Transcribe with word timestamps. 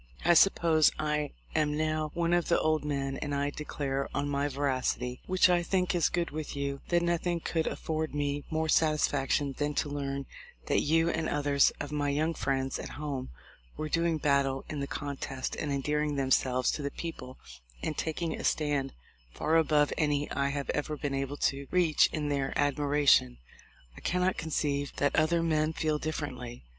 I 0.25 0.33
suppose 0.33 0.91
I 0.97 1.29
am 1.53 1.77
now 1.77 2.09
one 2.15 2.33
of 2.33 2.47
the 2.47 2.59
old 2.59 2.83
men; 2.83 3.17
and 3.17 3.35
I 3.35 3.51
declare 3.51 4.09
on 4.15 4.27
my 4.29 4.47
veracity, 4.47 5.21
which 5.27 5.47
I 5.47 5.61
think 5.61 5.93
is 5.93 6.09
good 6.09 6.31
with 6.31 6.55
you, 6.55 6.81
that 6.89 7.03
noth 7.03 7.27
ing 7.27 7.39
could 7.41 7.67
afford 7.67 8.15
me 8.15 8.43
more 8.49 8.67
satisfaction 8.67 9.53
than 9.59 9.75
to 9.75 9.89
learn 9.89 10.25
that 10.65 10.79
you 10.81 11.11
and 11.11 11.29
others 11.29 11.71
of 11.79 11.91
my 11.91 12.09
young 12.09 12.33
friends 12.33 12.79
at 12.79 12.89
home 12.97 13.29
were 13.77 13.89
doing 13.89 14.17
battle 14.17 14.65
in 14.69 14.79
the 14.79 14.87
contest 14.87 15.55
and 15.55 15.71
endearing 15.71 16.15
themselves 16.15 16.71
to 16.71 16.81
the 16.81 16.89
people 16.89 17.37
and 17.83 17.95
taking 17.95 18.33
a 18.33 18.43
stand 18.43 18.93
far 19.31 19.55
above 19.55 19.93
any 19.99 20.27
I 20.31 20.49
have 20.49 20.71
ever 20.71 20.97
been 20.97 21.13
able 21.13 21.37
to 21.37 21.67
reach 21.69 22.09
in 22.11 22.29
their 22.29 22.53
admiration. 22.57 23.37
I 23.95 23.99
cannot 24.01 24.35
conceive 24.35 24.93
that 24.95 25.15
other 25.15 25.43
men 25.43 25.73
feel 25.73 25.99
differently. 25.99 26.63